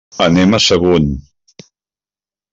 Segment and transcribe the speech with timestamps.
[0.27, 1.13] Anem a Sagunt.